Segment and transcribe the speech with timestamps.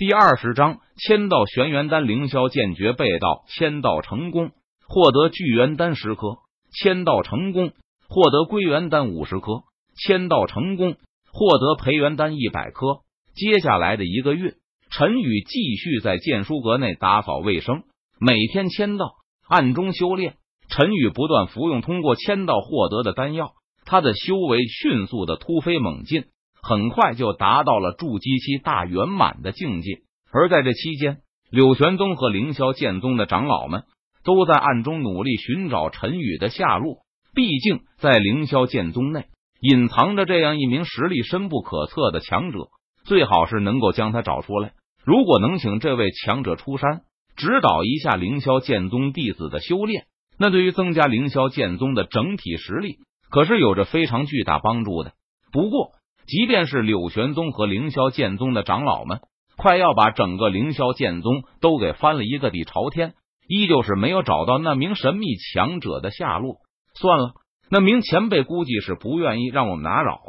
[0.00, 4.50] 第二十章，签到玄元丹，凌霄剑诀被盗，签到成功，
[4.88, 6.38] 获得聚元丹十颗；
[6.72, 7.72] 签到成功，
[8.08, 10.96] 获得归元丹五十颗；签到成功，
[11.30, 13.00] 获得培元丹一百颗。
[13.34, 14.54] 接下来的一个月，
[14.90, 17.82] 陈宇继续在剑书阁内打扫卫生，
[18.18, 20.36] 每天签到，暗中修炼。
[20.70, 23.52] 陈宇不断服用通过签到获得的丹药，
[23.84, 26.24] 他的修为迅速的突飞猛进。
[26.62, 30.00] 很快就达到了筑基期大圆满的境界，
[30.32, 31.18] 而在这期间，
[31.50, 33.84] 柳玄宗和凌霄剑宗的长老们
[34.24, 36.98] 都在暗中努力寻找陈宇的下落。
[37.34, 39.26] 毕竟，在凌霄剑宗内
[39.60, 42.68] 隐藏着这样一名实力深不可测的强者，
[43.04, 44.72] 最好是能够将他找出来。
[45.04, 47.02] 如果能请这位强者出山，
[47.36, 50.04] 指导一下凌霄剑宗弟子的修炼，
[50.38, 52.98] 那对于增加凌霄剑宗的整体实力
[53.30, 55.12] 可是有着非常巨大帮助的。
[55.52, 55.92] 不过，
[56.30, 59.18] 即便是柳玄宗和凌霄剑宗的长老们，
[59.56, 63.14] 快要把整个凌霄剑宗都给翻了一个底朝天，
[63.48, 66.58] 依旧是没有找到那名神秘强者的下落。
[66.94, 67.32] 算了，
[67.68, 70.20] 那名前辈估计是不愿意让我们打扰，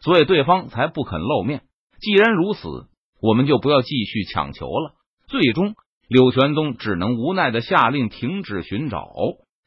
[0.00, 1.64] 所以对方才不肯露面。
[2.00, 2.86] 既然如此，
[3.20, 4.92] 我们就不要继续强求了。
[5.28, 5.74] 最终，
[6.08, 9.06] 柳玄宗只能无奈的下令停止寻找。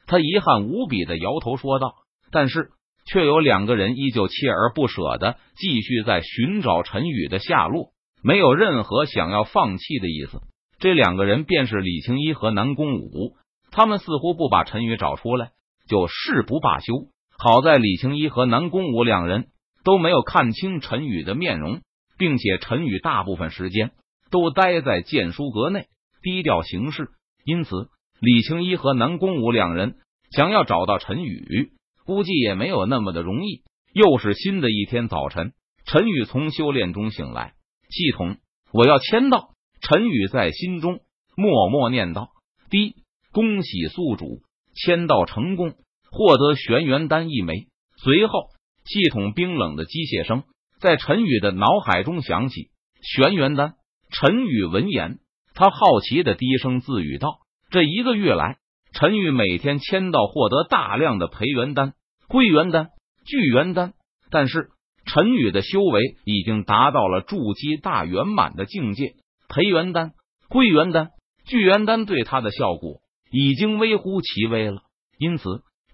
[0.08, 1.94] 他遗憾无比的摇头说道
[2.34, 2.72] ：“但是。”
[3.06, 7.92] 却有两个人依旧锲而不舍的继续在寻找陈宇的下落，
[8.24, 10.42] 没有任何想要放弃的意思。
[10.80, 13.36] 这两个人便是李青一和南宫武，
[13.72, 15.52] 他们似乎不把陈宇找出来
[15.88, 17.08] 就誓不罢休。
[17.38, 19.48] 好在李青一和南宫武两人
[19.84, 21.82] 都没有看清陈宇的面容，
[22.18, 23.92] 并且陈宇大部分时间
[24.32, 25.88] 都待在剑书阁内
[26.24, 27.10] 低调行事，
[27.44, 27.90] 因此
[28.20, 29.96] 李青一和南宫武两人
[30.32, 31.72] 想要找到陈宇。
[32.06, 33.64] 估计也没有那么的容易。
[33.94, 35.54] 又是新的一天早晨，
[35.86, 37.54] 陈宇从修炼中醒来。
[37.90, 38.38] 系统，
[38.72, 39.50] 我要签到。
[39.82, 41.00] 陈宇在心中
[41.36, 42.30] 默默念道
[42.70, 42.96] ：“第一，
[43.32, 44.42] 恭喜宿主
[44.74, 45.76] 签到成功，
[46.12, 47.68] 获得玄元丹一枚。”
[48.04, 48.50] 随后，
[48.84, 50.44] 系统冰冷的机械声
[50.80, 52.70] 在陈宇的脑海中响起
[53.02, 53.76] ：“玄元丹。”
[54.12, 55.20] 陈宇闻言，
[55.54, 57.40] 他好奇的低声自语道
[57.70, 58.58] ：“这一个月来。”
[58.98, 61.96] 陈宇每天签到获得大量的培元丹、
[62.30, 62.92] 归元丹、
[63.26, 63.92] 聚元丹，
[64.32, 64.70] 但是
[65.06, 69.16] 陈宇的修为已经达到了筑基大圆满的境界，
[69.50, 70.14] 培元丹、
[70.48, 71.10] 归元丹、
[71.46, 74.84] 聚元丹对他的效果已经微乎其微了。
[75.20, 75.44] 因此，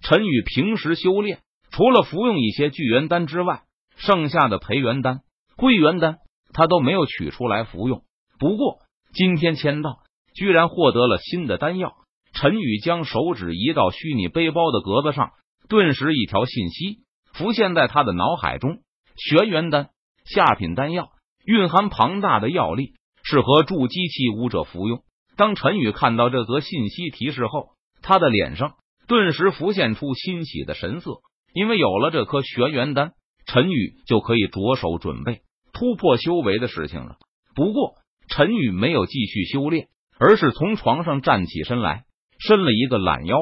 [0.04, 1.40] 陈宇平时修炼
[1.72, 3.64] 除了服用一些聚元丹之外，
[3.98, 5.22] 剩下的培元丹、
[5.58, 6.18] 归元丹
[6.54, 8.04] 他都没有取出来服用。
[8.38, 8.78] 不过
[9.12, 10.04] 今天签到，
[10.36, 11.96] 居然获得了新的丹药。
[12.42, 15.30] 陈宇将手指移到虚拟背包的格子上，
[15.70, 17.02] 顿时一条信息
[17.36, 18.80] 浮现在他的脑海中：
[19.16, 19.90] 玄元丹，
[20.26, 21.10] 下品丹药，
[21.46, 25.04] 蕴含庞大的药力，适合筑基期武者服用。
[25.38, 28.74] 当陈宇看到这则信息提示后，他的脸上
[29.08, 31.22] 顿时浮现出欣喜的神色，
[31.54, 33.12] 因为有了这颗玄元丹，
[33.46, 35.42] 陈宇就可以着手准备
[35.74, 37.18] 突破修为的事情了。
[37.54, 37.98] 不过，
[38.30, 42.06] 陈宇没有继续修炼，而是从床上站起身来。
[42.42, 43.38] 伸了一个懒腰，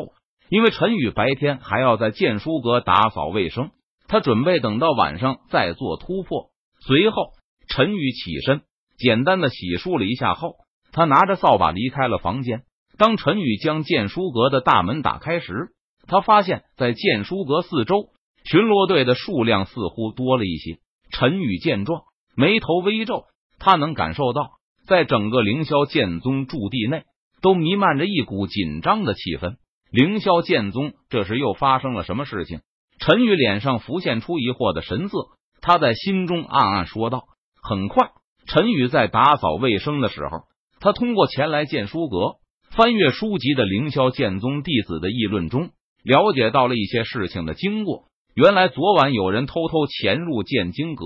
[0.50, 3.72] 因为陈宇白天还要在剑书阁打扫卫生，
[4.10, 6.50] 他准备等到晚上再做突破。
[6.86, 7.32] 随后，
[7.70, 8.62] 陈宇起身，
[8.98, 10.56] 简单的洗漱了一下后，
[10.92, 12.64] 他拿着扫把离开了房间。
[12.98, 15.70] 当陈宇将剑书阁的大门打开时，
[16.06, 18.10] 他发现，在剑书阁四周，
[18.44, 20.80] 巡逻队的数量似乎多了一些。
[21.10, 22.02] 陈宇见状，
[22.36, 23.24] 眉头微皱，
[23.60, 24.50] 他能感受到，
[24.88, 27.04] 在整个凌霄剑宗驻地内。
[27.42, 29.56] 都弥漫着一股紧张的气氛。
[29.92, 32.62] 凌霄剑宗这时又发生了什么事情？
[33.00, 35.30] 陈宇脸上浮现出疑惑的神色，
[35.62, 37.24] 他在心中暗暗说道。
[37.62, 38.12] 很快，
[38.46, 40.44] 陈宇在打扫卫生的时候，
[40.80, 42.36] 他通过前来剑书阁
[42.72, 45.72] 翻阅书籍的凌霄剑宗弟子的议论中，
[46.04, 48.06] 了解到了一些事情的经过。
[48.36, 51.06] 原来，昨晚有人偷偷潜入剑经阁，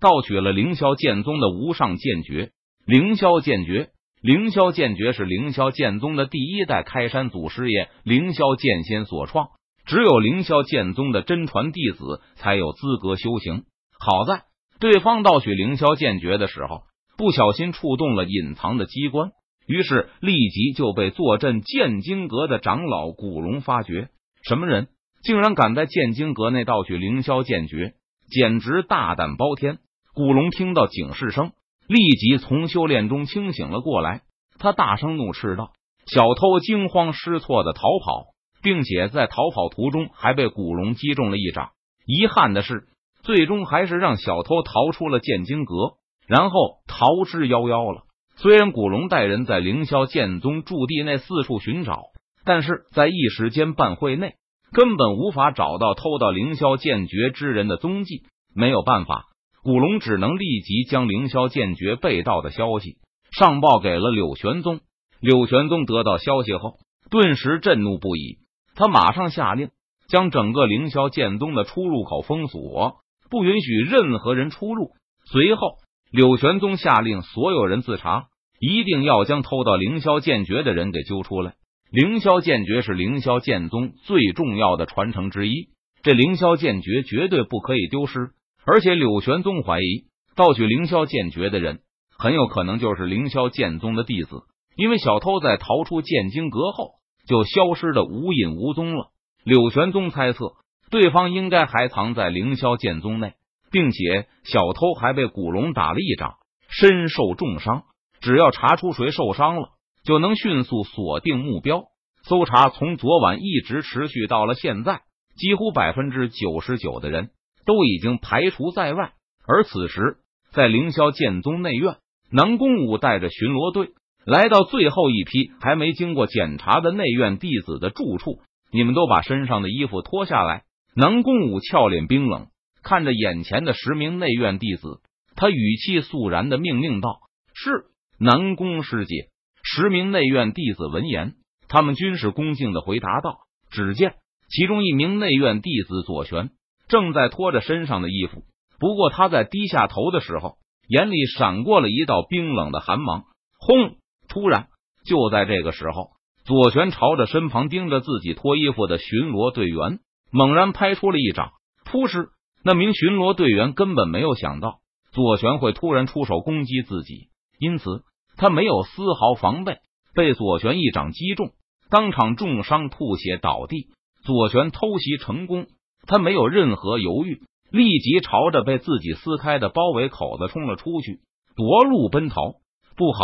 [0.00, 2.50] 盗取了凌霄剑宗的无上剑诀——
[2.84, 3.90] 凌霄剑诀。
[4.20, 9.50] 凌霄剑诀是凌霄剑宗的第一代开山祖师爷凌霄剑仙所创，
[9.86, 13.62] 只有凌霄剑宗的真传弟子才有资格修行。
[14.00, 14.42] 好在
[14.80, 16.82] 对方盗取凌霄剑诀的时候，
[17.16, 19.30] 不小心触动了隐藏的机关，
[19.68, 24.08] 于是立即就被坐镇剑经阁的长老古龙发觉。
[24.42, 24.88] 什么人
[25.22, 27.92] 竟然敢在剑经阁内盗取凌霄剑诀，
[28.28, 29.78] 简直大胆包天！
[30.12, 31.52] 古龙听到警示声。
[31.88, 34.20] 立即从修炼中清醒了过来，
[34.58, 35.72] 他大声怒斥道
[36.06, 38.26] ：“小偷惊慌失措的逃跑，
[38.62, 41.70] 并且在逃跑途中还被古龙击中了一掌。
[42.04, 42.88] 遗憾的是，
[43.22, 45.94] 最终还是让小偷逃出了剑经阁，
[46.26, 48.02] 然后逃之夭夭了。
[48.36, 52.02] 虽然古龙带人在凌霄剑宗驻地内四处寻找，
[52.44, 54.34] 但是在一时间半会内
[54.72, 58.24] 根本无法找到偷到凌霄剑诀之人的踪迹。
[58.54, 59.24] 没有办法，
[59.62, 62.96] 古龙只能立即将凌霄剑诀被盗的消息
[63.30, 64.80] 上报给了柳玄宗。
[65.20, 66.74] 柳玄宗得到消息后，
[67.10, 68.38] 顿时震怒不已，
[68.74, 69.70] 他马上下令
[70.08, 72.96] 将整个凌霄剑宗的出入口封锁，
[73.30, 74.90] 不允许任何人出入。
[75.30, 75.78] 随后。
[76.10, 78.28] 柳玄宗下令所有人自查，
[78.58, 81.52] 一定要将偷到凌霄剑诀的人给揪出来。
[81.90, 85.68] 凌霄剑诀是凌霄剑宗最重要的传承之一，
[86.02, 88.30] 这凌霄剑诀绝对不可以丢失。
[88.70, 90.04] 而且柳玄宗怀疑
[90.36, 91.80] 盗取凌霄剑诀的人
[92.18, 94.42] 很有可能就是凌霄剑宗的弟子，
[94.76, 96.90] 因为小偷在逃出剑经阁后
[97.26, 99.08] 就消失的无影无踪了。
[99.42, 100.52] 柳玄宗猜测，
[100.90, 103.34] 对方应该还藏在凌霄剑宗内。
[103.70, 106.36] 并且小偷还被古龙打了一掌，
[106.70, 107.82] 身受重伤。
[108.20, 109.72] 只要查出谁受伤了，
[110.04, 111.84] 就能迅速锁定目标。
[112.22, 115.02] 搜查从昨晚一直持续到了现在，
[115.36, 117.28] 几乎百分之九十九的人
[117.68, 119.12] 都已经排除在外。
[119.46, 120.16] 而此时，
[120.52, 121.98] 在凌霄剑宗内院，
[122.32, 123.90] 南宫武带着巡逻队
[124.24, 128.40] 来到最后一批还没经过检查的内院弟子的住处。
[128.72, 130.62] 你们都把身上的衣服脱下来。
[130.96, 132.46] 南宫武俏脸冰冷。
[132.82, 135.00] 看着眼前的十名内院弟子，
[135.36, 137.18] 他语气肃然的命令道
[137.52, 137.84] ：“是
[138.18, 139.28] 南宫师姐。”
[139.62, 141.34] 十名内院弟子闻言，
[141.68, 144.14] 他们均是恭敬的回答道：“只见
[144.48, 146.50] 其中一名内院弟子左旋
[146.88, 148.42] 正在脱着身上的衣服，
[148.80, 150.56] 不过他在低下头的时候，
[150.88, 153.24] 眼里闪过了一道冰冷的寒芒。
[153.60, 153.96] 轰！
[154.28, 154.68] 突然，
[155.04, 156.10] 就在这个时候，
[156.44, 160.00] 左旋朝着身旁盯着自己脱衣服的巡逻队员
[160.30, 161.52] 猛然拍出了一掌，
[161.84, 162.28] 扑哧！
[162.64, 164.78] 那名巡逻队员根本没有想到
[165.12, 168.02] 左旋会突然出手攻击自己，因此
[168.36, 169.78] 他没有丝毫防备，
[170.14, 171.50] 被左旋一掌击中，
[171.90, 173.88] 当场重伤吐血倒地。
[174.24, 175.66] 左旋偷袭成功，
[176.08, 181.20] 他没有任何犹豫，立即朝着被自己撕开的包围口子冲了出去，
[181.54, 182.54] 夺路奔逃。
[182.96, 183.20] 不好，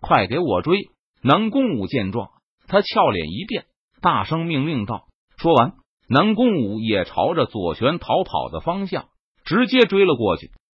[0.00, 0.88] 快给我追！
[1.22, 2.30] 南宫武见状，
[2.66, 3.66] 他俏脸一变，
[4.00, 5.04] 大声命令道。
[5.36, 5.74] 说完。
[6.08, 9.06] 南宫武也朝着左旋逃跑的方向
[9.44, 10.50] 直接追了过去。